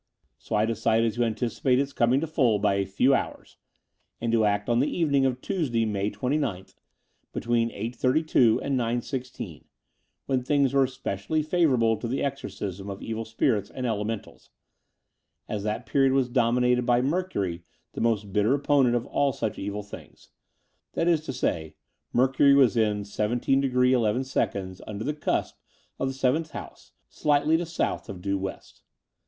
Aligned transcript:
So 0.39 0.55
I 0.55 0.65
decided 0.65 1.13
to 1.13 1.23
anticipate 1.23 1.77
its 1.77 1.93
coming 1.93 2.21
to 2.21 2.25
full 2.25 2.57
by 2.57 2.73
a 2.73 2.87
few 2.87 3.13
hours, 3.13 3.57
and 4.19 4.31
to 4.31 4.45
act 4.45 4.67
on 4.67 4.79
the 4.79 4.89
evening 4.89 5.27
of 5.27 5.41
Tuesday, 5.41 5.85
May 5.85 6.09
29th, 6.09 6.73
between 7.33 7.69
8.32 7.69 8.59
and 8.63 8.79
9.16, 8.79 9.65
when 10.25 10.41
things 10.41 10.73
were 10.73 10.87
specially 10.87 11.43
favour 11.43 11.75
able 11.75 11.97
to 11.97 12.07
the 12.07 12.23
exorcism 12.23 12.89
of 12.89 13.03
evil 13.03 13.25
spirits 13.25 13.69
and 13.69 13.85
elementals, 13.85 14.49
as 15.47 15.61
that 15.61 15.85
period 15.85 16.13
was 16.13 16.29
dominated 16.29 16.81
by 16.83 17.03
Mercury 17.03 17.63
the 17.93 18.01
most 18.01 18.33
bitter 18.33 18.55
opponent 18.55 18.95
of 18.95 19.05
all 19.05 19.31
such 19.31 19.59
evil 19.59 19.83
things— 19.83 20.29
that 20.95 21.07
is 21.07 21.21
to 21.25 21.31
say. 21.31 21.75
Mercury 22.11 22.55
was 22.55 22.75
in 22.75 23.03
17*^11 23.03 23.71
tmder 23.71 25.05
the 25.05 25.13
cusp 25.13 25.55
of 25.99 26.15
Seventh 26.15 26.49
House, 26.49 26.93
slightly 27.07 27.55
to 27.55 27.67
south 27.67 28.09
of 28.09 28.19
due 28.23 28.39
west. 28.39 28.81